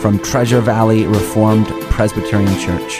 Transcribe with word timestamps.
from 0.00 0.18
Treasure 0.18 0.60
Valley 0.60 1.06
Reformed 1.06 1.68
Presbyterian 1.90 2.58
Church. 2.58 2.98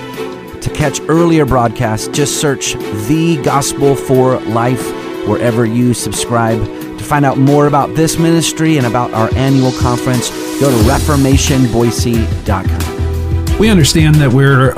To 0.63 0.71
catch 0.75 1.01
earlier 1.09 1.47
broadcasts, 1.47 2.09
just 2.09 2.41
search 2.41 2.75
The 3.09 3.41
Gospel 3.43 3.97
for 3.97 4.39
Life 4.41 4.85
wherever 5.27 5.65
you 5.65 5.95
subscribe. 5.95 6.63
To 6.63 7.05
find 7.05 7.25
out 7.25 7.39
more 7.39 7.67
about 7.67 7.95
this 7.95 8.19
ministry 8.19 8.77
and 8.77 8.87
about 8.87 9.13
our 9.13 9.33
annual 9.35 9.73
conference, 9.73 10.29
go 10.61 10.71
to 10.71 10.77
reformationboise.com. 10.89 13.59
We 13.59 13.71
understand 13.71 14.17
that 14.17 14.33
we're 14.33 14.75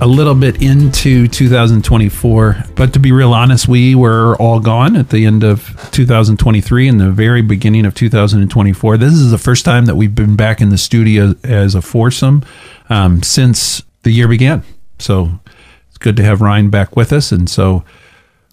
a 0.00 0.06
little 0.06 0.34
bit 0.34 0.60
into 0.62 1.26
2024, 1.26 2.64
but 2.74 2.92
to 2.92 2.98
be 2.98 3.12
real 3.12 3.32
honest, 3.32 3.66
we 3.66 3.94
were 3.94 4.36
all 4.36 4.60
gone 4.60 4.94
at 4.94 5.08
the 5.08 5.24
end 5.24 5.42
of 5.42 5.88
2023 5.92 6.88
and 6.88 7.00
the 7.00 7.10
very 7.10 7.40
beginning 7.40 7.86
of 7.86 7.94
2024. 7.94 8.98
This 8.98 9.14
is 9.14 9.30
the 9.30 9.38
first 9.38 9.64
time 9.64 9.86
that 9.86 9.94
we've 9.94 10.14
been 10.14 10.36
back 10.36 10.60
in 10.60 10.68
the 10.68 10.76
studio 10.76 11.34
as 11.42 11.74
a 11.74 11.80
foursome 11.80 12.44
um, 12.90 13.22
since 13.22 13.82
the 14.02 14.10
year 14.10 14.28
began. 14.28 14.62
So 14.98 15.40
it's 15.88 15.98
good 15.98 16.16
to 16.16 16.22
have 16.22 16.42
Ryan 16.42 16.68
back 16.68 16.94
with 16.94 17.10
us. 17.12 17.32
And 17.32 17.48
so 17.48 17.82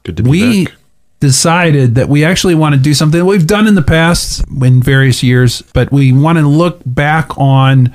Good 0.03 0.17
to 0.17 0.23
be 0.23 0.29
we 0.29 0.65
back. 0.65 0.75
decided 1.19 1.95
that 1.95 2.07
we 2.07 2.23
actually 2.23 2.55
want 2.55 2.73
to 2.75 2.79
do 2.79 2.93
something 2.93 3.23
we've 3.25 3.45
done 3.47 3.67
in 3.67 3.75
the 3.75 3.81
past 3.81 4.45
in 4.61 4.81
various 4.81 5.21
years, 5.21 5.61
but 5.73 5.91
we 5.91 6.13
want 6.13 6.37
to 6.37 6.47
look 6.47 6.81
back 6.85 7.37
on 7.37 7.93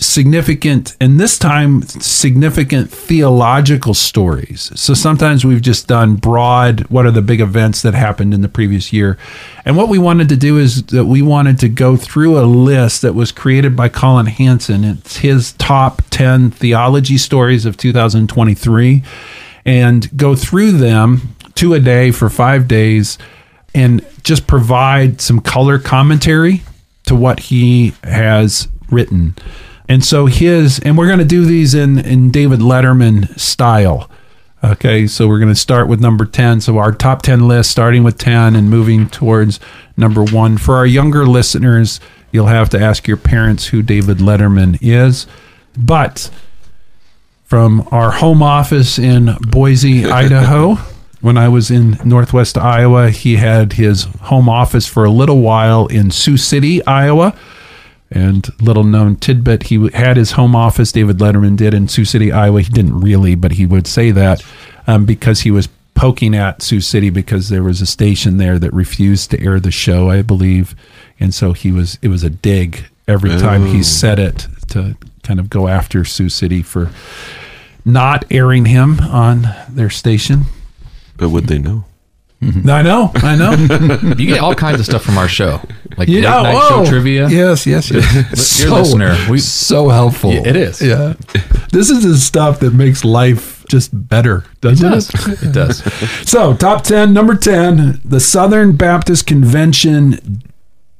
significant 0.00 0.96
and 1.00 1.18
this 1.18 1.36
time 1.38 1.82
significant 1.82 2.88
theological 2.88 3.94
stories. 3.94 4.70
So 4.76 4.94
sometimes 4.94 5.44
we've 5.44 5.60
just 5.60 5.88
done 5.88 6.14
broad 6.14 6.80
what 6.88 7.04
are 7.04 7.10
the 7.10 7.20
big 7.20 7.40
events 7.40 7.82
that 7.82 7.94
happened 7.94 8.32
in 8.32 8.40
the 8.40 8.48
previous 8.48 8.92
year. 8.92 9.18
And 9.64 9.76
what 9.76 9.88
we 9.88 9.98
wanted 9.98 10.28
to 10.28 10.36
do 10.36 10.56
is 10.56 10.84
that 10.86 11.06
we 11.06 11.20
wanted 11.20 11.58
to 11.60 11.68
go 11.68 11.96
through 11.96 12.38
a 12.38 12.46
list 12.46 13.02
that 13.02 13.16
was 13.16 13.32
created 13.32 13.74
by 13.74 13.88
Colin 13.88 14.26
Hansen. 14.26 14.84
It's 14.84 15.16
his 15.16 15.52
top 15.54 16.02
10 16.10 16.52
theology 16.52 17.18
stories 17.18 17.66
of 17.66 17.76
2023 17.76 19.02
and 19.64 20.16
go 20.16 20.36
through 20.36 20.72
them 20.72 21.34
two 21.56 21.74
a 21.74 21.80
day 21.80 22.12
for 22.12 22.30
5 22.30 22.68
days 22.68 23.18
and 23.74 24.06
just 24.22 24.46
provide 24.46 25.20
some 25.20 25.40
color 25.40 25.80
commentary 25.80 26.62
to 27.06 27.16
what 27.16 27.40
he 27.40 27.94
has 28.04 28.68
written. 28.90 29.34
And 29.88 30.04
so 30.04 30.26
his, 30.26 30.78
and 30.80 30.98
we're 30.98 31.06
going 31.06 31.18
to 31.18 31.24
do 31.24 31.44
these 31.44 31.74
in, 31.74 31.98
in 31.98 32.30
David 32.30 32.60
Letterman 32.60 33.38
style. 33.38 34.10
Okay, 34.62 35.06
so 35.06 35.28
we're 35.28 35.38
going 35.38 35.52
to 35.52 35.58
start 35.58 35.88
with 35.88 36.00
number 36.00 36.26
10. 36.26 36.60
So 36.60 36.78
our 36.78 36.92
top 36.92 37.22
10 37.22 37.46
list, 37.46 37.70
starting 37.70 38.02
with 38.02 38.18
10 38.18 38.56
and 38.56 38.68
moving 38.68 39.08
towards 39.08 39.60
number 39.96 40.22
one. 40.22 40.58
For 40.58 40.76
our 40.76 40.86
younger 40.86 41.26
listeners, 41.26 42.00
you'll 42.32 42.46
have 42.46 42.68
to 42.70 42.80
ask 42.80 43.06
your 43.06 43.16
parents 43.16 43.68
who 43.68 43.82
David 43.82 44.18
Letterman 44.18 44.78
is. 44.80 45.26
But 45.76 46.30
from 47.44 47.88
our 47.92 48.10
home 48.10 48.42
office 48.42 48.98
in 48.98 49.36
Boise, 49.40 50.04
Idaho, 50.10 50.74
when 51.20 51.38
I 51.38 51.48
was 51.48 51.70
in 51.70 51.96
Northwest 52.04 52.58
Iowa, 52.58 53.10
he 53.10 53.36
had 53.36 53.74
his 53.74 54.04
home 54.22 54.48
office 54.48 54.86
for 54.86 55.04
a 55.04 55.10
little 55.10 55.40
while 55.40 55.86
in 55.86 56.10
Sioux 56.10 56.36
City, 56.36 56.84
Iowa. 56.84 57.34
And 58.10 58.48
little 58.62 58.84
known 58.84 59.16
tidbit, 59.16 59.64
he 59.64 59.90
had 59.90 60.16
his 60.16 60.32
home 60.32 60.56
office, 60.56 60.92
David 60.92 61.18
Letterman 61.18 61.56
did 61.56 61.74
in 61.74 61.88
Sioux 61.88 62.06
City, 62.06 62.32
Iowa. 62.32 62.62
He 62.62 62.70
didn't 62.70 63.00
really, 63.00 63.34
but 63.34 63.52
he 63.52 63.66
would 63.66 63.86
say 63.86 64.10
that 64.12 64.42
um, 64.86 65.04
because 65.04 65.40
he 65.40 65.50
was 65.50 65.68
poking 65.94 66.34
at 66.34 66.62
Sioux 66.62 66.80
City 66.80 67.10
because 67.10 67.48
there 67.48 67.62
was 67.62 67.80
a 67.82 67.86
station 67.86 68.38
there 68.38 68.58
that 68.58 68.72
refused 68.72 69.30
to 69.32 69.40
air 69.42 69.60
the 69.60 69.70
show, 69.70 70.10
I 70.10 70.22
believe. 70.22 70.74
And 71.20 71.34
so 71.34 71.52
he 71.52 71.70
was, 71.70 71.98
it 72.00 72.08
was 72.08 72.22
a 72.22 72.30
dig 72.30 72.86
every 73.06 73.30
time 73.30 73.66
he 73.66 73.82
said 73.82 74.18
it 74.18 74.46
to 74.68 74.96
kind 75.22 75.40
of 75.40 75.50
go 75.50 75.68
after 75.68 76.04
Sioux 76.04 76.28
City 76.28 76.62
for 76.62 76.90
not 77.84 78.24
airing 78.30 78.66
him 78.66 79.00
on 79.00 79.48
their 79.68 79.90
station. 79.90 80.42
But 81.16 81.30
would 81.30 81.48
they 81.48 81.58
know? 81.58 81.84
I 82.40 82.82
know, 82.82 83.10
I 83.16 83.34
know. 83.36 84.14
You 84.16 84.26
get 84.26 84.38
all 84.38 84.54
kinds 84.54 84.78
of 84.78 84.86
stuff 84.86 85.02
from 85.02 85.18
our 85.18 85.26
show, 85.28 85.60
like 85.96 86.08
You 86.08 86.16
late 86.16 86.22
night 86.24 86.54
oh, 86.56 86.84
show 86.84 86.90
trivia. 86.90 87.28
Yes, 87.28 87.66
yes, 87.66 87.90
yes. 87.90 88.58
Dear 88.60 88.70
listener, 88.70 89.16
we- 89.30 89.38
so 89.38 89.88
helpful. 89.88 90.32
Yeah, 90.32 90.46
it 90.46 90.56
is. 90.56 90.80
Yeah, 90.82 91.14
this 91.72 91.90
is 91.90 92.02
the 92.02 92.16
stuff 92.16 92.60
that 92.60 92.74
makes 92.74 93.04
life 93.04 93.64
just 93.68 93.90
better, 94.08 94.44
doesn't 94.60 94.92
it? 94.92 95.42
It 95.42 95.52
does. 95.52 95.82
So, 96.28 96.54
top 96.54 96.84
10, 96.84 97.12
number 97.12 97.34
10, 97.34 98.00
the 98.04 98.20
Southern 98.20 98.76
Baptist 98.76 99.26
Convention 99.26 100.42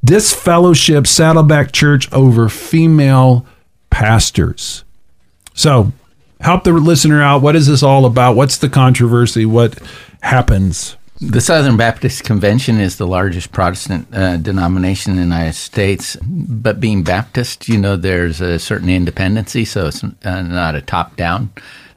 disfellowship 0.05 1.07
Saddleback 1.07 1.73
Church 1.73 2.11
over 2.13 2.49
female 2.49 3.45
pastors. 3.91 4.85
So, 5.55 5.93
help 6.41 6.65
the 6.65 6.73
listener 6.73 7.23
out. 7.23 7.43
What 7.43 7.57
is 7.57 7.67
this 7.67 7.83
all 7.83 8.07
about? 8.07 8.37
What's 8.37 8.59
the 8.59 8.69
controversy? 8.69 9.45
What 9.45 9.79
happens? 10.23 10.97
The 11.21 11.41
Southern 11.41 11.77
Baptist 11.77 12.23
Convention 12.23 12.79
is 12.79 12.97
the 12.97 13.07
largest 13.07 13.51
Protestant 13.51 14.07
uh, 14.15 14.37
denomination 14.37 15.13
in 15.13 15.17
the 15.17 15.25
United 15.25 15.55
States. 15.55 16.17
But 16.23 16.79
being 16.79 17.03
Baptist, 17.03 17.69
you 17.69 17.77
know, 17.77 17.97
there's 17.97 18.41
a 18.41 18.57
certain 18.61 18.89
independency, 18.89 19.65
so 19.65 19.89
it's 19.89 20.05
uh, 20.05 20.43
not 20.43 20.77
a 20.77 20.81
top 20.81 21.17
down 21.17 21.51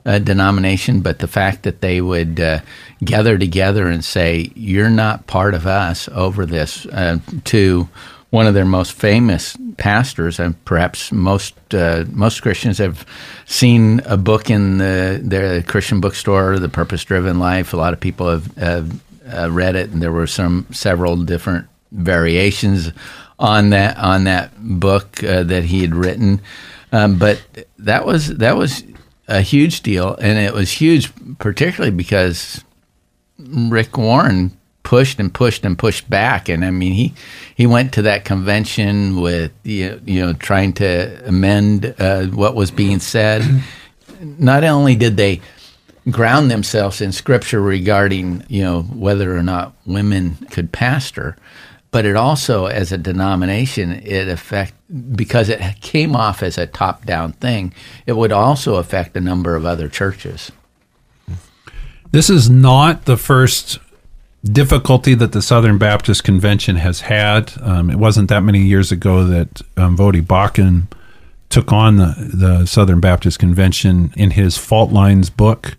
uh, 0.07 0.17
denomination. 0.17 1.01
But 1.01 1.19
the 1.19 1.27
fact 1.27 1.61
that 1.63 1.81
they 1.81 2.01
would 2.01 2.39
uh, 2.39 2.61
gather 3.03 3.37
together 3.37 3.87
and 3.87 4.03
say, 4.03 4.51
You're 4.55 4.89
not 4.89 5.27
part 5.27 5.53
of 5.53 5.67
us 5.67 6.09
over 6.09 6.47
this, 6.47 6.87
uh, 6.87 7.19
to 7.45 7.89
one 8.31 8.47
of 8.47 8.55
their 8.55 8.65
most 8.65 8.93
famous 8.93 9.55
pastors, 9.77 10.39
and 10.39 10.63
perhaps 10.65 11.11
most 11.11 11.53
uh, 11.75 12.05
most 12.09 12.41
Christians 12.41 12.79
have 12.79 13.05
seen 13.45 13.99
a 14.05 14.17
book 14.17 14.49
in 14.49 14.79
the 14.79 15.19
their 15.21 15.61
Christian 15.61 16.01
bookstore, 16.01 16.57
The 16.57 16.69
Purpose 16.69 17.03
Driven 17.03 17.37
Life. 17.37 17.73
A 17.73 17.77
lot 17.77 17.93
of 17.93 17.99
people 17.99 18.27
have, 18.27 18.55
have 18.55 18.99
uh, 19.31 19.49
read 19.51 19.75
it, 19.75 19.89
and 19.91 20.01
there 20.01 20.11
were 20.11 20.27
some 20.27 20.67
several 20.71 21.17
different 21.17 21.67
variations 21.91 22.91
on 23.39 23.71
that 23.71 23.97
on 23.97 24.23
that 24.25 24.51
book 24.57 25.23
uh, 25.23 25.43
that 25.43 25.65
he 25.65 25.81
had 25.81 25.95
written. 25.95 26.41
Um, 26.91 27.17
but 27.17 27.41
that 27.79 28.05
was 28.05 28.37
that 28.37 28.55
was 28.55 28.83
a 29.27 29.41
huge 29.41 29.81
deal, 29.81 30.15
and 30.15 30.37
it 30.37 30.53
was 30.53 30.71
huge, 30.71 31.11
particularly 31.39 31.95
because 31.95 32.63
Rick 33.39 33.97
Warren 33.97 34.57
pushed 34.83 35.19
and 35.19 35.33
pushed 35.33 35.63
and 35.63 35.77
pushed 35.77 36.09
back, 36.09 36.49
and 36.49 36.65
I 36.65 36.71
mean 36.71 36.93
he 36.93 37.13
he 37.55 37.65
went 37.65 37.93
to 37.93 38.01
that 38.03 38.25
convention 38.25 39.21
with 39.21 39.51
you 39.63 39.99
know 40.05 40.33
trying 40.33 40.73
to 40.73 41.27
amend 41.27 41.95
uh, 41.97 42.25
what 42.25 42.55
was 42.55 42.71
being 42.71 42.99
said. 42.99 43.63
Not 44.19 44.63
only 44.63 44.95
did 44.95 45.17
they 45.17 45.41
ground 46.09 46.49
themselves 46.49 47.01
in 47.01 47.11
scripture 47.11 47.61
regarding 47.61 48.43
you 48.47 48.63
know 48.63 48.81
whether 48.83 49.37
or 49.37 49.43
not 49.43 49.73
women 49.85 50.35
could 50.49 50.71
pastor, 50.71 51.35
but 51.91 52.05
it 52.05 52.15
also 52.15 52.65
as 52.65 52.91
a 52.91 52.97
denomination 52.97 53.91
it 53.91 54.27
affect 54.27 54.73
because 55.15 55.49
it 55.49 55.61
came 55.81 56.15
off 56.15 56.41
as 56.41 56.57
a 56.57 56.67
top 56.67 57.05
down 57.05 57.33
thing. 57.33 57.73
It 58.05 58.13
would 58.13 58.31
also 58.31 58.75
affect 58.75 59.15
a 59.15 59.21
number 59.21 59.55
of 59.55 59.65
other 59.65 59.87
churches. 59.87 60.51
This 62.11 62.29
is 62.29 62.49
not 62.49 63.05
the 63.05 63.15
first 63.15 63.79
difficulty 64.43 65.13
that 65.13 65.31
the 65.31 65.41
Southern 65.41 65.77
Baptist 65.77 66.23
Convention 66.23 66.77
has 66.77 67.01
had. 67.01 67.53
Um, 67.61 67.89
it 67.89 67.97
wasn't 67.97 68.29
that 68.29 68.41
many 68.41 68.59
years 68.59 68.91
ago 68.91 69.23
that 69.25 69.61
um, 69.77 69.97
Voddie 69.97 70.21
Baucham 70.21 70.87
took 71.49 71.71
on 71.71 71.97
the, 71.97 72.31
the 72.33 72.65
Southern 72.65 72.99
Baptist 72.99 73.39
Convention 73.39 74.13
in 74.15 74.31
his 74.31 74.57
Fault 74.57 74.91
Lines 74.91 75.29
book. 75.29 75.77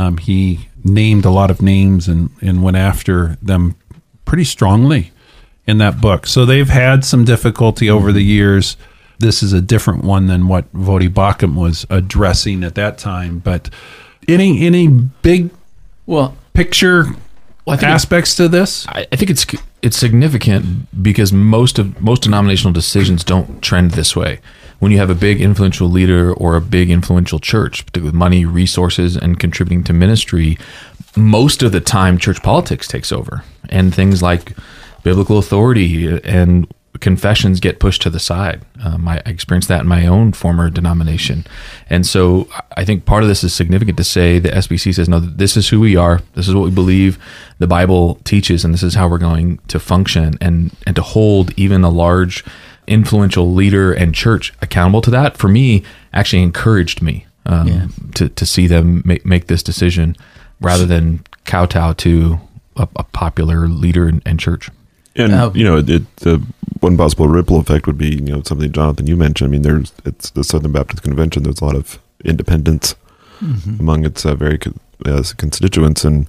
Um, 0.00 0.16
he 0.16 0.68
named 0.82 1.26
a 1.26 1.30
lot 1.30 1.50
of 1.50 1.60
names 1.60 2.08
and, 2.08 2.30
and 2.40 2.62
went 2.62 2.78
after 2.78 3.36
them 3.42 3.74
pretty 4.24 4.44
strongly 4.44 5.12
in 5.66 5.76
that 5.78 6.00
book. 6.00 6.26
So 6.26 6.46
they've 6.46 6.68
had 6.68 7.04
some 7.04 7.24
difficulty 7.24 7.90
over 7.90 8.10
the 8.12 8.22
years. 8.22 8.78
This 9.18 9.42
is 9.42 9.52
a 9.52 9.60
different 9.60 10.02
one 10.02 10.26
than 10.26 10.48
what 10.48 10.72
Voddie 10.72 11.10
Baucham 11.12 11.54
was 11.54 11.86
addressing 11.90 12.64
at 12.64 12.76
that 12.76 12.96
time. 12.96 13.40
But 13.40 13.68
any 14.26 14.64
any 14.66 14.88
big 14.88 15.50
Well, 16.06 16.34
picture 16.54 17.04
Well, 17.66 17.78
aspects 17.84 18.34
to 18.36 18.48
this? 18.48 18.86
I, 18.88 19.06
I 19.12 19.16
think 19.16 19.30
it's 19.30 19.44
it's 19.82 19.98
significant 19.98 21.02
because 21.02 21.30
most 21.30 21.78
of 21.78 22.00
most 22.00 22.22
denominational 22.22 22.72
decisions 22.72 23.22
don't 23.22 23.60
trend 23.60 23.90
this 23.90 24.16
way. 24.16 24.40
When 24.80 24.90
you 24.90 24.98
have 24.98 25.10
a 25.10 25.14
big 25.14 25.40
influential 25.40 25.88
leader 25.88 26.32
or 26.32 26.56
a 26.56 26.60
big 26.60 26.90
influential 26.90 27.38
church, 27.38 27.86
particularly 27.86 28.08
with 28.08 28.14
money, 28.14 28.44
resources, 28.44 29.16
and 29.16 29.38
contributing 29.38 29.84
to 29.84 29.92
ministry, 29.92 30.58
most 31.16 31.62
of 31.62 31.72
the 31.72 31.80
time 31.80 32.18
church 32.18 32.42
politics 32.42 32.88
takes 32.88 33.12
over 33.12 33.44
and 33.68 33.94
things 33.94 34.22
like 34.22 34.56
biblical 35.02 35.38
authority 35.38 36.18
and 36.24 36.66
confessions 36.98 37.60
get 37.60 37.78
pushed 37.78 38.02
to 38.02 38.10
the 38.10 38.18
side. 38.18 38.62
Um, 38.82 39.06
I 39.08 39.18
experienced 39.24 39.68
that 39.68 39.82
in 39.82 39.86
my 39.86 40.06
own 40.06 40.32
former 40.32 40.68
denomination. 40.70 41.46
And 41.88 42.06
so 42.06 42.48
I 42.76 42.84
think 42.84 43.04
part 43.04 43.22
of 43.22 43.28
this 43.28 43.44
is 43.44 43.54
significant 43.54 43.96
to 43.98 44.04
say 44.04 44.38
the 44.38 44.50
SBC 44.50 44.94
says, 44.94 45.08
no, 45.08 45.20
this 45.20 45.56
is 45.56 45.68
who 45.68 45.80
we 45.80 45.96
are. 45.96 46.20
This 46.34 46.48
is 46.48 46.54
what 46.54 46.64
we 46.64 46.70
believe 46.70 47.18
the 47.58 47.66
Bible 47.66 48.16
teaches, 48.24 48.64
and 48.64 48.74
this 48.74 48.82
is 48.82 48.94
how 48.94 49.08
we're 49.08 49.18
going 49.18 49.58
to 49.68 49.78
function 49.78 50.36
and, 50.40 50.74
and 50.86 50.96
to 50.96 51.02
hold 51.02 51.52
even 51.58 51.84
a 51.84 51.90
large 51.90 52.44
influential 52.86 53.52
leader 53.52 53.92
and 53.92 54.14
church 54.14 54.52
accountable 54.62 55.00
to 55.02 55.10
that, 55.10 55.36
for 55.36 55.48
me, 55.48 55.82
actually 56.12 56.42
encouraged 56.42 57.02
me 57.02 57.26
um, 57.46 57.68
Yeah. 57.68 57.86
to, 58.14 58.28
to 58.28 58.46
see 58.46 58.66
them 58.66 59.02
make, 59.04 59.24
make 59.24 59.46
this 59.46 59.62
decision 59.62 60.16
rather 60.60 60.86
than 60.86 61.24
kowtow 61.44 61.92
to 61.94 62.40
a, 62.76 62.88
a 62.96 63.04
popular 63.04 63.68
leader 63.68 64.08
and, 64.08 64.22
and 64.26 64.38
church. 64.40 64.70
And 65.16 65.32
Uh, 65.32 65.50
you 65.54 65.64
know, 65.64 65.78
it, 65.78 66.16
the 66.16 66.42
one 66.80 66.96
possible 66.96 67.28
ripple 67.28 67.58
effect 67.58 67.86
would 67.86 67.98
be 67.98 68.10
you 68.14 68.20
know 68.20 68.42
something 68.42 68.70
Jonathan 68.72 69.06
you 69.06 69.16
mentioned. 69.16 69.48
I 69.48 69.50
mean, 69.50 69.62
there's 69.62 69.92
it's 70.04 70.30
the 70.30 70.44
Southern 70.44 70.72
Baptist 70.72 71.02
Convention. 71.02 71.42
There's 71.42 71.60
a 71.60 71.64
lot 71.64 71.74
of 71.76 71.98
independence 72.24 72.94
among 73.80 74.04
its 74.04 74.24
uh, 74.24 74.34
very 74.34 74.58
uh, 75.06 75.22
constituents, 75.36 76.04
and 76.04 76.26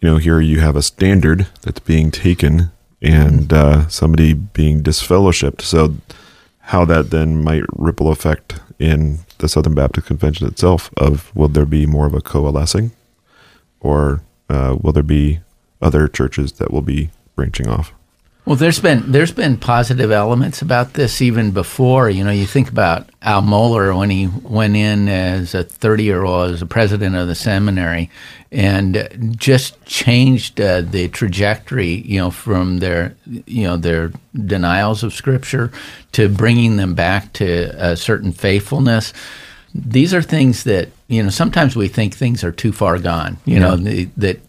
you 0.00 0.08
know, 0.08 0.18
here 0.18 0.40
you 0.40 0.60
have 0.60 0.76
a 0.76 0.82
standard 0.82 1.46
that's 1.62 1.80
being 1.80 2.10
taken 2.10 2.70
and 3.02 3.52
uh, 3.52 3.88
somebody 3.88 4.34
being 4.34 4.82
disfellowshipped. 4.82 5.62
So, 5.62 5.96
how 6.60 6.84
that 6.84 7.10
then 7.10 7.42
might 7.42 7.64
ripple 7.72 8.10
effect 8.10 8.60
in 8.78 9.20
the 9.38 9.48
Southern 9.48 9.74
Baptist 9.74 10.06
Convention 10.06 10.46
itself? 10.46 10.90
Of 10.96 11.34
will 11.34 11.48
there 11.48 11.66
be 11.66 11.86
more 11.86 12.06
of 12.06 12.14
a 12.14 12.20
coalescing, 12.20 12.92
or 13.80 14.22
uh, 14.48 14.76
will 14.80 14.92
there 14.92 15.02
be 15.02 15.40
other 15.82 16.06
churches 16.08 16.52
that 16.52 16.70
will 16.72 16.82
be 16.82 17.10
branching 17.34 17.68
off? 17.68 17.92
Well, 18.46 18.56
there's 18.56 18.80
been 18.80 19.12
there's 19.12 19.32
been 19.32 19.58
positive 19.58 20.10
elements 20.10 20.62
about 20.62 20.94
this 20.94 21.20
even 21.20 21.50
before. 21.50 22.08
You 22.08 22.24
know, 22.24 22.30
you 22.30 22.46
think 22.46 22.70
about 22.70 23.08
Al 23.22 23.42
Mohler 23.42 23.96
when 23.96 24.08
he 24.10 24.28
went 24.28 24.76
in 24.76 25.08
as 25.08 25.54
a 25.54 25.62
30 25.62 26.04
year 26.04 26.24
old 26.24 26.50
as 26.50 26.62
a 26.62 26.66
president 26.66 27.16
of 27.16 27.28
the 27.28 27.34
seminary, 27.34 28.10
and 28.50 29.36
just 29.38 29.84
changed 29.84 30.60
uh, 30.60 30.80
the 30.80 31.08
trajectory. 31.08 32.02
You 32.06 32.18
know, 32.18 32.30
from 32.30 32.78
their 32.78 33.14
you 33.26 33.64
know 33.64 33.76
their 33.76 34.10
denials 34.34 35.02
of 35.02 35.12
Scripture 35.12 35.70
to 36.12 36.28
bringing 36.28 36.76
them 36.76 36.94
back 36.94 37.32
to 37.34 37.72
a 37.76 37.96
certain 37.96 38.32
faithfulness. 38.32 39.12
These 39.74 40.14
are 40.14 40.22
things 40.22 40.64
that 40.64 40.88
you 41.08 41.22
know. 41.22 41.28
Sometimes 41.28 41.76
we 41.76 41.88
think 41.88 42.14
things 42.14 42.42
are 42.42 42.52
too 42.52 42.72
far 42.72 42.98
gone. 42.98 43.36
You 43.44 43.60
know 43.60 43.76
the, 43.76 44.06
that 44.16 44.40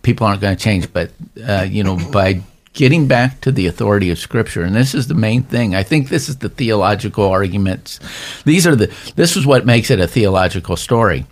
people 0.00 0.26
aren't 0.26 0.40
going 0.40 0.56
to 0.56 0.62
change. 0.62 0.92
But 0.92 1.10
uh, 1.46 1.66
you 1.68 1.84
know, 1.84 1.98
by 2.10 2.42
getting 2.72 3.06
back 3.06 3.40
to 3.42 3.52
the 3.52 3.66
authority 3.66 4.10
of 4.10 4.18
Scripture, 4.18 4.62
and 4.62 4.74
this 4.74 4.94
is 4.94 5.08
the 5.08 5.14
main 5.14 5.42
thing. 5.42 5.74
I 5.74 5.82
think 5.82 6.08
this 6.08 6.28
is 6.28 6.38
the 6.38 6.48
theological 6.48 7.28
arguments. 7.28 8.00
These 8.44 8.66
are 8.66 8.76
the. 8.76 8.92
This 9.16 9.36
is 9.36 9.46
what 9.46 9.66
makes 9.66 9.90
it 9.90 10.00
a 10.00 10.06
theological 10.06 10.76
story. 10.76 11.26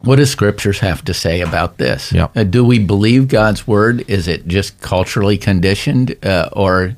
What 0.00 0.16
does 0.16 0.30
Scriptures 0.30 0.78
have 0.78 1.04
to 1.06 1.14
say 1.14 1.40
about 1.40 1.78
this? 1.78 2.12
Yep. 2.12 2.36
Uh, 2.36 2.44
do 2.44 2.64
we 2.64 2.78
believe 2.78 3.28
God's 3.28 3.66
word? 3.66 4.08
Is 4.08 4.28
it 4.28 4.46
just 4.46 4.80
culturally 4.80 5.36
conditioned, 5.36 6.16
uh, 6.24 6.50
or 6.52 6.94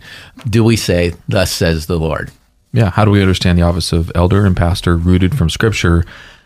do 0.49 0.63
we 0.63 0.77
say, 0.77 1.15
"Thus 1.29 1.51
says 1.51 1.87
the 1.87 1.99
Lord"? 1.99 2.31
Yeah. 2.73 2.91
How 2.91 3.05
do 3.05 3.11
we 3.11 3.23
understand 3.23 3.59
the 3.59 3.63
office 3.63 3.93
of 3.93 4.13
elder 4.15 4.47
and 4.47 4.57
pastor 4.57 4.97
rooted 4.97 5.37
from 5.37 5.51
scripture, 5.51 6.05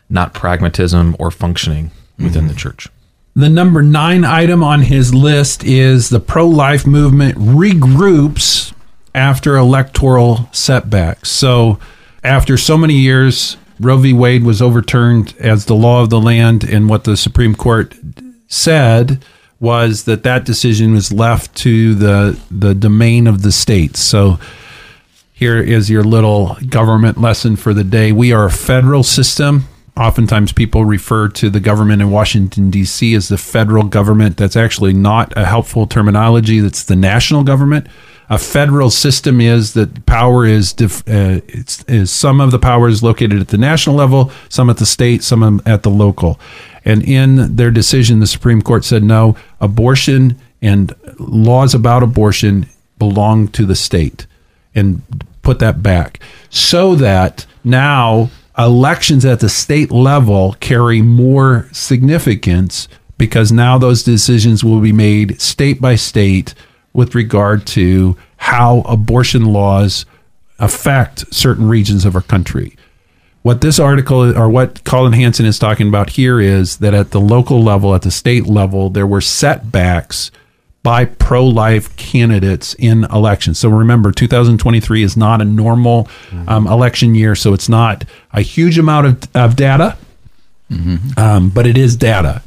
not 0.09 0.33
pragmatism 0.33 1.17
or 1.19 1.31
functioning 1.31 1.91
within 2.19 2.49
the 2.49 2.55
church? 2.55 2.89
The 3.37 3.49
number 3.49 3.83
nine 3.83 4.25
item 4.25 4.63
on 4.63 4.83
his 4.83 5.13
list 5.13 5.65
is 5.65 6.09
the 6.09 6.21
pro 6.21 6.47
life 6.47 6.87
movement 6.87 7.37
regroups 7.37 8.73
after 9.13 9.57
electoral 9.57 10.49
setbacks. 10.53 11.31
So, 11.31 11.81
after 12.23 12.57
so 12.57 12.77
many 12.77 12.95
years, 12.95 13.57
Roe 13.81 13.97
v. 13.97 14.13
Wade 14.13 14.45
was 14.45 14.63
overturned 14.63 15.35
as 15.41 15.65
the 15.65 15.75
law 15.75 16.01
of 16.01 16.11
the 16.11 16.21
land, 16.21 16.63
and 16.63 16.89
what 16.89 17.03
the 17.05 17.17
Supreme 17.17 17.57
Court 17.57 17.97
said 18.47 19.25
was 19.59 20.05
that 20.05 20.23
that 20.23 20.45
decision 20.45 20.93
was 20.93 21.13
left 21.13 21.57
to 21.57 21.95
the 21.97 22.39
the 22.53 22.73
domain 22.73 23.27
of 23.27 23.43
the 23.43 23.51
states. 23.51 23.99
So, 23.99 24.39
here 25.33 25.59
is 25.59 25.91
your 25.91 26.05
little 26.05 26.57
government 26.69 27.21
lesson 27.21 27.57
for 27.57 27.75
the 27.75 27.83
day. 27.83 28.13
We 28.13 28.33
are 28.33 28.45
a 28.45 28.53
federal 28.53 29.03
system. 29.03 29.67
Oftentimes, 29.97 30.53
people 30.53 30.85
refer 30.85 31.29
to 31.29 31.49
the 31.49 31.61
government 31.61 32.03
in 32.03 32.11
Washington, 32.11 32.69
D.C. 32.69 33.15
as 33.15 33.29
the 33.29 33.39
federal 33.39 33.85
government. 33.85 34.37
That's 34.37 34.57
actually 34.57 34.93
not 34.93 35.33
a 35.37 35.45
helpful 35.45 35.87
terminology. 35.87 36.59
That's 36.59 36.83
the 36.83 36.97
national 36.97 37.45
government. 37.45 37.87
A 38.29 38.39
federal 38.39 38.91
system 38.91 39.41
is 39.41 39.75
that 39.75 40.05
power 40.07 40.47
is, 40.47 40.73
dif- 40.73 41.07
uh, 41.09 41.41
is 41.87 42.11
some 42.11 42.41
of 42.41 42.51
the 42.51 42.59
power 42.59 42.89
is 42.89 43.05
located 43.05 43.41
at 43.41 43.49
the 43.49 43.59
national 43.59 43.95
level, 43.95 44.33
some 44.49 44.69
at 44.69 44.79
the 44.79 44.87
state, 44.87 45.23
some 45.23 45.63
at 45.65 45.85
the 45.85 45.91
local. 45.91 46.41
And 46.85 47.03
in 47.05 47.55
their 47.55 47.71
decision, 47.71 48.19
the 48.19 48.27
Supreme 48.27 48.63
Court 48.63 48.85
said 48.85 49.05
no, 49.05 49.37
abortion 49.61 50.41
and 50.61 50.93
laws 51.21 51.73
about 51.75 52.03
abortion 52.03 52.67
belong 52.99 53.47
to 53.49 53.65
the 53.65 53.77
state 53.77 54.27
and 54.75 55.03
put 55.43 55.61
that 55.61 55.83
back 55.83 56.19
so 56.49 56.95
that 56.97 57.47
now 57.63 58.31
elections 58.57 59.25
at 59.25 59.41
the 59.41 59.49
state 59.49 59.91
level 59.91 60.57
carry 60.61 61.03
more 61.03 61.69
significance 61.73 62.89
because 63.19 63.53
now 63.53 63.79
those 63.79 64.03
decisions 64.03 64.63
will 64.63 64.81
be 64.81 64.93
made 64.93 65.41
state 65.41 65.81
by 65.81 65.95
state 65.95 66.55
with 66.93 67.15
regard 67.15 67.67
to 67.67 68.17
how 68.37 68.81
abortion 68.81 69.47
laws 69.47 70.07
affect 70.59 71.33
certain 71.35 71.69
regions 71.69 72.05
of 72.05 72.15
our 72.15 72.23
country. 72.23 72.77
What 73.43 73.61
this 73.61 73.79
article 73.79 74.37
or 74.37 74.49
what 74.49 74.85
Colin 74.85 75.13
Hansen 75.13 75.45
is 75.45 75.59
talking 75.59 75.89
about 75.89 76.11
here 76.11 76.41
is 76.41 76.79
that 76.79 76.95
at 76.95 77.11
the 77.11 77.21
local 77.21 77.63
level, 77.63 77.95
at 77.95 78.03
the 78.03 78.11
state 78.11 78.47
level, 78.47 78.89
there 78.89 79.07
were 79.07 79.21
setbacks 79.21 80.31
by 80.85 81.07
pro 81.07 81.45
life 81.45 81.97
candidates 81.97 82.75
in 82.75 83.05
elections. 83.05 83.59
So 83.59 83.71
remember, 83.71 84.13
2023 84.13 85.03
is 85.03 85.17
not 85.17 85.41
a 85.41 85.45
normal 85.45 86.09
um, 86.47 86.69
election 86.69 87.17
year, 87.17 87.35
so 87.35 87.55
it's 87.55 87.69
not 87.69 88.05
a 88.33 88.43
huge 88.43 88.79
amount 88.79 89.07
of, 89.07 89.29
of 89.35 89.57
data, 89.57 89.97
um, 91.17 91.51
but 91.51 91.67
it 91.67 91.77
is 91.77 91.97
data. 91.97 92.43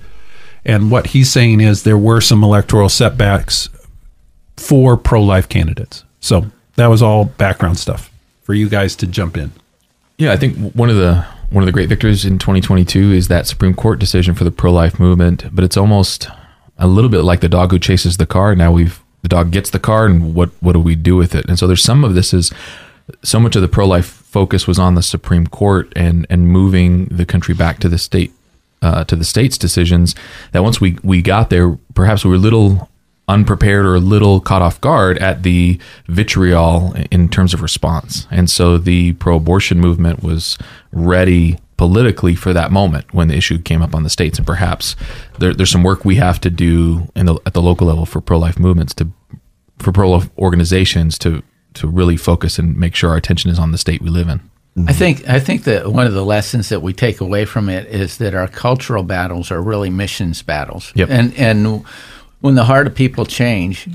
And 0.63 0.91
what 0.91 1.07
he's 1.07 1.31
saying 1.31 1.61
is 1.61 1.83
there 1.83 1.97
were 1.97 2.21
some 2.21 2.43
electoral 2.43 2.89
setbacks 2.89 3.69
for 4.55 4.95
pro 4.97 5.21
life 5.21 5.49
candidates. 5.49 6.03
So 6.19 6.45
that 6.75 6.87
was 6.87 7.01
all 7.01 7.25
background 7.25 7.79
stuff 7.79 8.11
for 8.43 8.53
you 8.53 8.69
guys 8.69 8.95
to 8.97 9.07
jump 9.07 9.35
in. 9.35 9.51
Yeah, 10.17 10.31
I 10.31 10.37
think 10.37 10.73
one 10.73 10.89
of 10.89 10.95
the 10.95 11.25
one 11.49 11.63
of 11.63 11.65
the 11.65 11.71
great 11.71 11.89
victories 11.89 12.25
in 12.25 12.37
2022 12.39 13.13
is 13.13 13.29
that 13.29 13.47
Supreme 13.47 13.73
Court 13.73 13.99
decision 13.99 14.35
for 14.35 14.43
the 14.43 14.51
pro-life 14.51 14.99
movement. 14.99 15.45
But 15.53 15.63
it's 15.63 15.77
almost 15.77 16.27
a 16.77 16.87
little 16.87 17.09
bit 17.09 17.21
like 17.21 17.41
the 17.41 17.49
dog 17.49 17.71
who 17.71 17.79
chases 17.79 18.17
the 18.17 18.25
car. 18.25 18.55
Now 18.55 18.71
we've 18.71 19.01
the 19.23 19.29
dog 19.29 19.51
gets 19.51 19.71
the 19.71 19.79
car, 19.79 20.05
and 20.05 20.35
what 20.35 20.51
what 20.59 20.73
do 20.73 20.79
we 20.79 20.95
do 20.95 21.15
with 21.15 21.35
it? 21.35 21.45
And 21.47 21.57
so 21.57 21.67
there's 21.67 21.83
some 21.83 22.03
of 22.03 22.13
this 22.13 22.33
is 22.33 22.51
so 23.23 23.39
much 23.39 23.55
of 23.55 23.61
the 23.61 23.67
pro-life 23.67 24.05
focus 24.05 24.67
was 24.67 24.77
on 24.77 24.95
the 24.95 25.03
Supreme 25.03 25.47
Court 25.47 25.91
and 25.95 26.25
and 26.29 26.47
moving 26.47 27.05
the 27.05 27.25
country 27.25 27.53
back 27.53 27.79
to 27.79 27.89
the 27.89 27.97
state 27.97 28.31
uh, 28.81 29.03
to 29.05 29.15
the 29.15 29.25
state's 29.25 29.57
decisions. 29.57 30.15
That 30.51 30.63
once 30.63 30.79
we 30.79 30.97
we 31.03 31.21
got 31.21 31.49
there, 31.49 31.77
perhaps 31.93 32.23
we 32.23 32.29
were 32.29 32.35
a 32.35 32.39
little 32.39 32.89
unprepared 33.27 33.85
or 33.85 33.95
a 33.95 33.99
little 33.99 34.39
caught 34.39 34.61
off 34.61 34.79
guard 34.79 35.17
at 35.17 35.43
the 35.43 35.77
vitriol 36.07 36.93
in 37.11 37.27
terms 37.27 37.53
of 37.53 37.61
response. 37.61 38.25
And 38.31 38.49
so 38.49 38.77
the 38.77 39.13
pro 39.13 39.35
abortion 39.35 39.79
movement 39.79 40.23
was 40.23 40.57
ready 40.91 41.59
politically 41.77 42.35
for 42.35 42.53
that 42.53 42.71
moment 42.71 43.13
when 43.13 43.27
the 43.27 43.35
issue 43.35 43.59
came 43.59 43.81
up 43.81 43.95
on 43.95 44.03
the 44.03 44.09
states. 44.09 44.37
And 44.37 44.45
perhaps 44.45 44.95
there, 45.39 45.53
there's 45.53 45.71
some 45.71 45.83
work 45.83 46.03
we 46.03 46.15
have 46.15 46.41
to 46.41 46.49
do 46.49 47.07
in 47.15 47.27
the, 47.27 47.39
at 47.45 47.53
the 47.53 47.61
local 47.61 47.87
level 47.87 48.05
for 48.05 48.19
pro 48.19 48.37
life 48.37 48.59
movements 48.59 48.93
to, 48.95 49.09
for 49.79 49.91
pro 49.91 50.09
life 50.09 50.29
organizations 50.37 51.17
to, 51.19 51.43
to 51.75 51.87
really 51.87 52.17
focus 52.17 52.57
and 52.59 52.75
make 52.75 52.95
sure 52.95 53.11
our 53.11 53.17
attention 53.17 53.51
is 53.51 53.59
on 53.59 53.71
the 53.71 53.77
state 53.77 54.01
we 54.01 54.09
live 54.09 54.27
in. 54.27 54.41
I 54.85 54.93
think 54.93 55.27
I 55.27 55.39
think 55.39 55.63
that 55.63 55.91
one 55.91 56.05
of 56.05 56.13
the 56.13 56.23
lessons 56.23 56.69
that 56.69 56.83
we 56.83 56.93
take 56.93 57.19
away 57.19 57.45
from 57.45 57.67
it 57.67 57.87
is 57.87 58.17
that 58.17 58.35
our 58.35 58.47
cultural 58.47 59.01
battles 59.01 59.49
are 59.49 59.59
really 59.59 59.89
missions 59.89 60.43
battles. 60.43 60.91
Yep. 60.93 61.09
And 61.09 61.33
and 61.33 61.83
when 62.41 62.53
the 62.53 62.63
heart 62.63 62.85
of 62.85 62.93
people 62.93 63.25
change, 63.25 63.87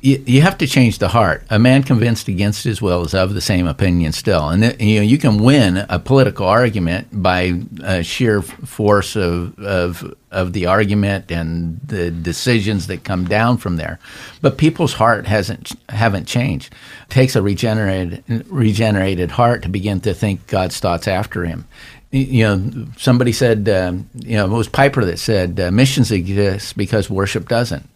you, 0.00 0.22
you 0.26 0.42
have 0.42 0.58
to 0.58 0.66
change 0.66 0.98
the 0.98 1.08
heart. 1.08 1.44
A 1.50 1.58
man 1.58 1.82
convinced 1.82 2.28
against 2.28 2.62
his 2.64 2.80
will 2.80 3.04
is 3.04 3.14
of 3.14 3.34
the 3.34 3.40
same 3.40 3.66
opinion 3.66 4.12
still, 4.12 4.48
and 4.48 4.64
it, 4.64 4.80
you 4.80 4.96
know 4.96 5.02
you 5.02 5.18
can 5.18 5.42
win 5.42 5.78
a 5.88 5.98
political 5.98 6.46
argument 6.46 7.08
by 7.12 7.60
uh, 7.82 8.02
sheer 8.02 8.42
force 8.42 9.16
of, 9.16 9.58
of 9.58 10.14
of 10.30 10.52
the 10.52 10.66
argument 10.66 11.32
and 11.32 11.80
the 11.84 12.10
decisions 12.10 12.86
that 12.86 13.02
come 13.02 13.24
down 13.24 13.56
from 13.56 13.76
there. 13.76 13.98
But 14.40 14.58
people's 14.58 14.94
heart 14.94 15.26
hasn't 15.26 15.72
haven't 15.88 16.26
changed. 16.26 16.72
It 17.08 17.10
takes 17.10 17.34
a 17.34 17.42
regenerated 17.42 18.46
regenerated 18.48 19.32
heart 19.32 19.62
to 19.62 19.68
begin 19.68 20.00
to 20.02 20.14
think 20.14 20.46
God's 20.46 20.78
thoughts 20.78 21.08
after 21.08 21.44
him. 21.44 21.66
You 22.10 22.44
know, 22.44 22.86
somebody 22.96 23.32
said, 23.32 23.68
um, 23.68 24.08
you 24.14 24.36
know, 24.36 24.46
it 24.46 24.56
was 24.56 24.68
Piper 24.68 25.04
that 25.04 25.18
said, 25.18 25.60
uh, 25.60 25.70
missions 25.70 26.10
exist 26.10 26.74
because 26.74 27.10
worship 27.10 27.48
doesn't. 27.48 27.86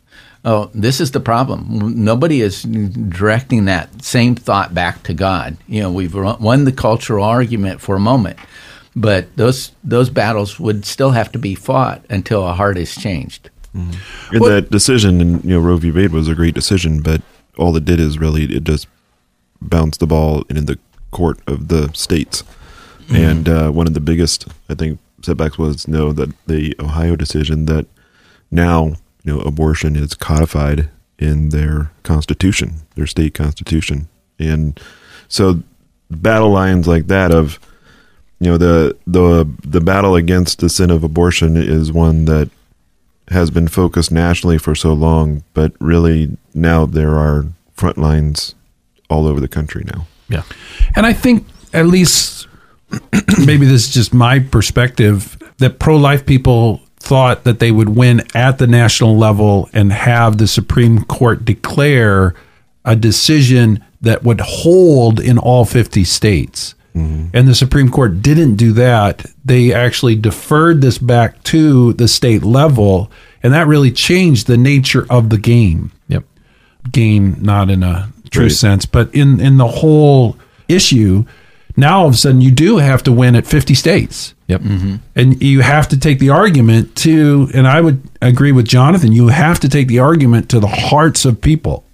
Oh, 0.44 0.70
this 0.74 1.00
is 1.00 1.12
the 1.12 1.20
problem. 1.20 2.04
Nobody 2.04 2.40
is 2.40 2.64
directing 2.64 3.66
that 3.66 4.02
same 4.02 4.34
thought 4.34 4.74
back 4.74 5.04
to 5.04 5.14
God. 5.14 5.56
You 5.68 5.82
know, 5.82 5.92
we've 5.92 6.14
won 6.14 6.64
the 6.64 6.72
cultural 6.72 7.24
argument 7.24 7.80
for 7.80 7.94
a 7.94 8.00
moment, 8.00 8.38
but 8.96 9.36
those 9.36 9.70
those 9.84 10.10
battles 10.10 10.58
would 10.58 10.84
still 10.84 11.10
have 11.10 11.30
to 11.32 11.38
be 11.38 11.54
fought 11.54 12.04
until 12.10 12.46
a 12.46 12.54
heart 12.54 12.76
is 12.76 12.94
changed. 12.94 13.50
Mm-hmm. 13.74 14.36
And 14.36 14.44
that 14.46 14.70
decision, 14.70 15.20
and 15.20 15.44
you 15.44 15.50
know, 15.50 15.60
Roe 15.60 15.76
v. 15.76 15.92
Wade 15.92 16.12
was 16.12 16.28
a 16.28 16.34
great 16.34 16.54
decision, 16.54 17.02
but 17.02 17.22
all 17.56 17.76
it 17.76 17.84
did 17.84 18.00
is 18.00 18.18
really 18.18 18.44
it 18.44 18.64
just 18.64 18.88
bounced 19.60 20.00
the 20.00 20.08
ball 20.08 20.42
in 20.50 20.66
the 20.66 20.78
court 21.12 21.38
of 21.46 21.68
the 21.68 21.92
states. 21.94 22.42
Mm-hmm. 23.02 23.16
And 23.16 23.48
uh, 23.48 23.70
one 23.70 23.86
of 23.86 23.94
the 23.94 24.00
biggest, 24.00 24.48
I 24.68 24.74
think, 24.74 24.98
setbacks 25.22 25.56
was 25.56 25.86
no 25.86 26.12
that 26.12 26.30
the 26.46 26.74
Ohio 26.80 27.14
decision 27.14 27.66
that 27.66 27.86
now 28.50 28.94
you 29.24 29.32
know, 29.32 29.40
abortion 29.40 29.96
is 29.96 30.14
codified 30.14 30.88
in 31.18 31.50
their 31.50 31.90
constitution, 32.02 32.82
their 32.94 33.06
state 33.06 33.34
constitution. 33.34 34.08
And 34.38 34.78
so 35.28 35.62
battle 36.10 36.50
lines 36.50 36.86
like 36.86 37.06
that 37.06 37.30
of 37.30 37.58
you 38.40 38.50
know 38.50 38.58
the 38.58 38.96
the 39.06 39.48
the 39.64 39.80
battle 39.80 40.16
against 40.16 40.58
the 40.58 40.68
sin 40.68 40.90
of 40.90 41.04
abortion 41.04 41.56
is 41.56 41.92
one 41.92 42.24
that 42.24 42.50
has 43.28 43.50
been 43.50 43.68
focused 43.68 44.10
nationally 44.10 44.58
for 44.58 44.74
so 44.74 44.92
long, 44.92 45.44
but 45.54 45.72
really 45.78 46.36
now 46.54 46.84
there 46.84 47.16
are 47.16 47.46
front 47.72 47.96
lines 47.96 48.54
all 49.08 49.26
over 49.26 49.40
the 49.40 49.48
country 49.48 49.84
now. 49.86 50.06
Yeah. 50.28 50.42
And 50.96 51.06
I 51.06 51.12
think 51.12 51.46
at 51.72 51.86
least 51.86 52.48
maybe 53.46 53.64
this 53.64 53.86
is 53.86 53.94
just 53.94 54.12
my 54.12 54.40
perspective 54.40 55.38
that 55.58 55.78
pro 55.78 55.96
life 55.96 56.26
people 56.26 56.80
thought 57.12 57.44
that 57.44 57.58
they 57.58 57.70
would 57.70 57.90
win 57.90 58.22
at 58.34 58.56
the 58.56 58.66
national 58.66 59.18
level 59.18 59.68
and 59.74 59.92
have 59.92 60.38
the 60.38 60.46
Supreme 60.46 61.04
Court 61.04 61.44
declare 61.44 62.34
a 62.86 62.96
decision 62.96 63.84
that 64.00 64.22
would 64.22 64.40
hold 64.40 65.20
in 65.20 65.36
all 65.36 65.66
50 65.66 66.04
states. 66.04 66.74
Mm-hmm. 66.96 67.36
And 67.36 67.46
the 67.46 67.54
Supreme 67.54 67.90
Court 67.90 68.22
didn't 68.22 68.56
do 68.56 68.72
that. 68.72 69.26
They 69.44 69.74
actually 69.74 70.16
deferred 70.16 70.80
this 70.80 70.96
back 70.96 71.42
to 71.44 71.92
the 71.92 72.08
state 72.08 72.44
level, 72.44 73.10
and 73.42 73.52
that 73.52 73.66
really 73.66 73.92
changed 73.92 74.46
the 74.46 74.56
nature 74.56 75.06
of 75.10 75.28
the 75.28 75.36
game. 75.36 75.92
Yep. 76.08 76.24
Game, 76.92 77.36
not 77.42 77.68
in 77.68 77.82
a 77.82 78.10
true 78.30 78.44
right. 78.44 78.52
sense, 78.52 78.86
but 78.86 79.14
in, 79.14 79.38
in 79.38 79.58
the 79.58 79.68
whole 79.68 80.38
issue 80.66 81.26
now 81.76 82.00
all 82.00 82.08
of 82.08 82.14
a 82.14 82.16
sudden 82.16 82.40
you 82.40 82.50
do 82.50 82.78
have 82.78 83.02
to 83.04 83.12
win 83.12 83.36
at 83.36 83.46
50 83.46 83.74
states. 83.74 84.34
Yep. 84.48 84.60
Mm-hmm. 84.60 84.96
And 85.16 85.42
you 85.42 85.60
have 85.60 85.88
to 85.88 85.98
take 85.98 86.18
the 86.18 86.30
argument 86.30 86.94
to, 86.96 87.48
and 87.54 87.66
I 87.66 87.80
would 87.80 88.02
agree 88.20 88.52
with 88.52 88.66
Jonathan, 88.66 89.12
you 89.12 89.28
have 89.28 89.60
to 89.60 89.68
take 89.68 89.88
the 89.88 89.98
argument 89.98 90.50
to 90.50 90.60
the 90.60 90.66
hearts 90.66 91.24
of 91.24 91.40
people 91.40 91.84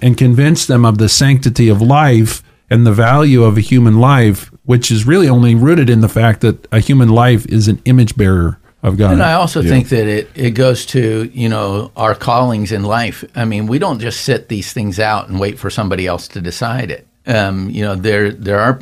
and 0.00 0.16
convince 0.16 0.66
them 0.66 0.84
of 0.84 0.98
the 0.98 1.08
sanctity 1.08 1.68
of 1.68 1.82
life 1.82 2.42
and 2.70 2.86
the 2.86 2.92
value 2.92 3.42
of 3.42 3.58
a 3.58 3.60
human 3.60 3.98
life, 3.98 4.50
which 4.64 4.90
is 4.90 5.06
really 5.06 5.28
only 5.28 5.54
rooted 5.54 5.90
in 5.90 6.00
the 6.00 6.08
fact 6.08 6.40
that 6.40 6.66
a 6.72 6.80
human 6.80 7.08
life 7.08 7.44
is 7.46 7.68
an 7.68 7.82
image 7.84 8.16
bearer 8.16 8.58
of 8.82 8.96
God. 8.96 9.12
And 9.12 9.22
I 9.22 9.34
also 9.34 9.60
yeah. 9.60 9.68
think 9.68 9.88
that 9.90 10.06
it, 10.06 10.30
it 10.34 10.50
goes 10.52 10.86
to, 10.86 11.30
you 11.34 11.48
know, 11.48 11.92
our 11.96 12.14
callings 12.14 12.72
in 12.72 12.82
life. 12.82 13.24
I 13.34 13.44
mean, 13.44 13.66
we 13.66 13.78
don't 13.78 14.00
just 14.00 14.22
sit 14.22 14.48
these 14.48 14.72
things 14.72 14.98
out 14.98 15.28
and 15.28 15.38
wait 15.38 15.58
for 15.58 15.68
somebody 15.68 16.06
else 16.06 16.28
to 16.28 16.40
decide 16.40 16.90
it. 16.90 17.06
Um, 17.26 17.68
you 17.68 17.82
know, 17.82 17.94
there 17.94 18.32
there 18.32 18.58
are 18.58 18.78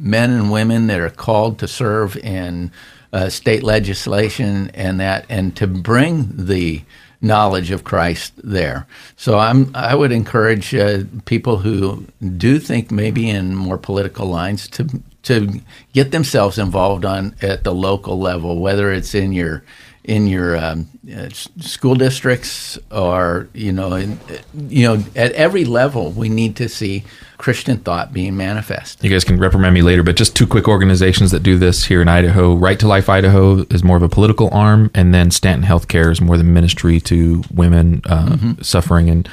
men 0.00 0.30
and 0.30 0.50
women 0.50 0.86
that 0.88 1.00
are 1.00 1.10
called 1.10 1.58
to 1.58 1.68
serve 1.68 2.16
in 2.16 2.72
uh, 3.12 3.28
state 3.28 3.62
legislation 3.62 4.70
and 4.74 4.98
that, 5.00 5.26
and 5.28 5.54
to 5.56 5.66
bring 5.66 6.28
the 6.32 6.82
knowledge 7.20 7.70
of 7.70 7.84
Christ 7.84 8.32
there. 8.42 8.86
So 9.16 9.38
I'm 9.38 9.70
I 9.74 9.94
would 9.94 10.12
encourage 10.12 10.74
uh, 10.74 11.04
people 11.26 11.58
who 11.58 12.06
do 12.36 12.58
think 12.58 12.90
maybe 12.90 13.28
in 13.28 13.54
more 13.54 13.78
political 13.78 14.26
lines 14.26 14.68
to 14.68 14.88
to 15.24 15.60
get 15.92 16.12
themselves 16.12 16.58
involved 16.58 17.04
on 17.04 17.34
at 17.42 17.64
the 17.64 17.74
local 17.74 18.18
level, 18.18 18.58
whether 18.58 18.90
it's 18.90 19.14
in 19.14 19.32
your 19.32 19.62
in 20.04 20.26
your 20.26 20.56
um, 20.56 20.88
uh, 21.14 21.28
school 21.30 21.94
districts 21.94 22.78
or 22.90 23.48
you 23.52 23.72
know 23.72 23.92
in, 23.92 24.18
you 24.54 24.86
know 24.86 25.04
at 25.14 25.32
every 25.32 25.64
level 25.64 26.10
we 26.12 26.28
need 26.28 26.56
to 26.56 26.68
see 26.68 27.04
Christian 27.40 27.78
thought 27.78 28.12
being 28.12 28.36
manifest. 28.36 29.02
You 29.02 29.08
guys 29.08 29.24
can 29.24 29.38
reprimand 29.38 29.72
me 29.72 29.80
later, 29.80 30.02
but 30.02 30.14
just 30.14 30.36
two 30.36 30.46
quick 30.46 30.68
organizations 30.68 31.30
that 31.30 31.42
do 31.42 31.56
this 31.56 31.86
here 31.86 32.02
in 32.02 32.06
Idaho. 32.06 32.54
Right 32.54 32.78
to 32.78 32.86
Life 32.86 33.08
Idaho 33.08 33.64
is 33.70 33.82
more 33.82 33.96
of 33.96 34.02
a 34.02 34.10
political 34.10 34.50
arm, 34.52 34.90
and 34.94 35.14
then 35.14 35.30
Stanton 35.30 35.66
Healthcare 35.66 36.12
is 36.12 36.20
more 36.20 36.36
the 36.36 36.44
ministry 36.44 37.00
to 37.00 37.42
women 37.50 38.02
uh, 38.04 38.26
mm-hmm. 38.26 38.62
suffering 38.62 39.08
and 39.08 39.26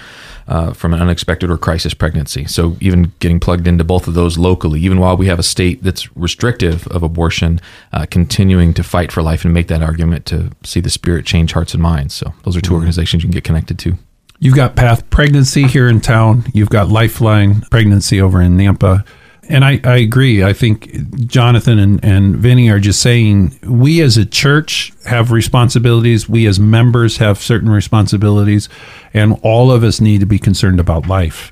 uh, 0.47 0.71
from 0.71 0.93
an 0.93 1.01
unexpected 1.01 1.51
or 1.51 1.57
crisis 1.57 1.93
pregnancy. 1.93 2.45
So 2.45 2.77
even 2.79 3.11
getting 3.19 3.41
plugged 3.41 3.67
into 3.67 3.83
both 3.83 4.07
of 4.07 4.13
those 4.13 4.37
locally, 4.37 4.79
even 4.79 5.01
while 5.01 5.17
we 5.17 5.27
have 5.27 5.39
a 5.39 5.43
state 5.43 5.83
that's 5.83 6.15
restrictive 6.15 6.87
of 6.87 7.03
abortion, 7.03 7.59
uh, 7.91 8.05
continuing 8.09 8.73
to 8.75 8.83
fight 8.83 9.11
for 9.11 9.21
life 9.21 9.43
and 9.43 9.53
make 9.53 9.67
that 9.67 9.83
argument 9.83 10.25
to 10.27 10.51
see 10.63 10.79
the 10.79 10.89
spirit 10.89 11.25
change 11.25 11.51
hearts 11.51 11.73
and 11.73 11.83
minds. 11.83 12.15
So 12.15 12.33
those 12.43 12.55
are 12.55 12.61
2 12.61 12.67
mm-hmm. 12.67 12.75
organizations 12.75 13.23
you 13.23 13.27
can 13.27 13.33
get 13.33 13.43
connected 13.43 13.77
to. 13.79 13.97
You've 14.39 14.55
got 14.55 14.75
Path 14.75 15.09
Pregnancy 15.09 15.63
here 15.63 15.87
in 15.87 15.99
town. 15.99 16.45
You've 16.53 16.69
got 16.69 16.89
Lifeline 16.89 17.61
Pregnancy 17.71 18.21
over 18.21 18.41
in 18.41 18.55
Nampa. 18.55 19.05
And 19.49 19.63
I, 19.63 19.79
I 19.83 19.97
agree. 19.97 20.43
I 20.43 20.53
think 20.53 21.25
Jonathan 21.25 21.79
and, 21.79 22.03
and 22.03 22.35
Vinny 22.35 22.69
are 22.69 22.79
just 22.79 23.01
saying 23.01 23.57
we 23.63 24.01
as 24.01 24.17
a 24.17 24.25
church 24.25 24.93
have 25.05 25.31
responsibilities. 25.31 26.27
We 26.27 26.45
as 26.45 26.59
members 26.59 27.17
have 27.17 27.39
certain 27.39 27.69
responsibilities. 27.69 28.69
And 29.13 29.39
all 29.41 29.71
of 29.71 29.83
us 29.83 30.01
need 30.01 30.19
to 30.19 30.25
be 30.25 30.37
concerned 30.37 30.79
about 30.79 31.07
life. 31.07 31.51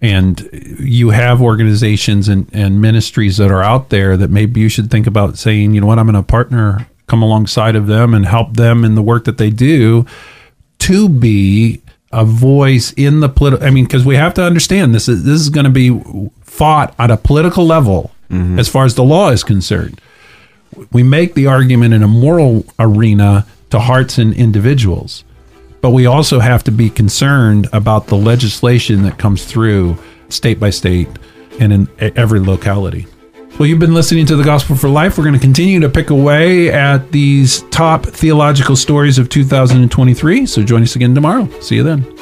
And 0.00 0.48
you 0.52 1.10
have 1.10 1.40
organizations 1.40 2.28
and, 2.28 2.48
and 2.52 2.80
ministries 2.80 3.36
that 3.38 3.50
are 3.50 3.62
out 3.62 3.88
there 3.88 4.16
that 4.16 4.30
maybe 4.30 4.60
you 4.60 4.68
should 4.68 4.90
think 4.90 5.06
about 5.06 5.38
saying, 5.38 5.74
you 5.74 5.80
know 5.80 5.86
what, 5.86 5.98
I'm 5.98 6.06
going 6.06 6.14
to 6.14 6.22
partner, 6.22 6.88
come 7.06 7.22
alongside 7.22 7.76
of 7.76 7.86
them 7.86 8.12
and 8.12 8.26
help 8.26 8.56
them 8.56 8.84
in 8.84 8.94
the 8.94 9.02
work 9.02 9.24
that 9.24 9.38
they 9.38 9.50
do 9.50 10.04
to 10.80 11.08
be 11.08 11.80
a 12.12 12.24
voice 12.24 12.92
in 12.92 13.20
the 13.20 13.28
political. 13.28 13.66
I 13.66 13.70
mean, 13.70 13.84
because 13.84 14.04
we 14.04 14.16
have 14.16 14.34
to 14.34 14.42
understand 14.42 14.94
this 14.94 15.08
is 15.08 15.24
this 15.24 15.40
is 15.40 15.50
going 15.50 15.64
to 15.64 15.70
be 15.70 16.00
fought 16.42 16.94
at 16.98 17.10
a 17.10 17.16
political 17.16 17.66
level 17.66 18.10
mm-hmm. 18.30 18.58
as 18.58 18.68
far 18.68 18.84
as 18.84 18.94
the 18.94 19.04
law 19.04 19.30
is 19.30 19.42
concerned. 19.42 20.00
We 20.92 21.02
make 21.02 21.34
the 21.34 21.46
argument 21.46 21.94
in 21.94 22.02
a 22.02 22.08
moral 22.08 22.64
arena 22.78 23.46
to 23.70 23.78
hearts 23.78 24.18
and 24.18 24.34
individuals, 24.34 25.24
but 25.80 25.90
we 25.90 26.06
also 26.06 26.40
have 26.40 26.64
to 26.64 26.72
be 26.72 26.90
concerned 26.90 27.68
about 27.72 28.06
the 28.06 28.16
legislation 28.16 29.02
that 29.02 29.18
comes 29.18 29.44
through 29.44 29.98
state 30.28 30.58
by 30.58 30.70
state 30.70 31.08
and 31.60 31.72
in 31.72 31.88
every 32.16 32.40
locality. 32.40 33.06
Well, 33.62 33.68
you've 33.68 33.78
been 33.78 33.94
listening 33.94 34.26
to 34.26 34.34
the 34.34 34.42
Gospel 34.42 34.74
for 34.74 34.88
Life. 34.88 35.16
We're 35.16 35.22
going 35.22 35.34
to 35.34 35.40
continue 35.40 35.78
to 35.78 35.88
pick 35.88 36.10
away 36.10 36.72
at 36.72 37.12
these 37.12 37.62
top 37.70 38.04
theological 38.04 38.74
stories 38.74 39.18
of 39.18 39.28
2023. 39.28 40.46
So 40.46 40.64
join 40.64 40.82
us 40.82 40.96
again 40.96 41.14
tomorrow. 41.14 41.48
See 41.60 41.76
you 41.76 41.84
then. 41.84 42.21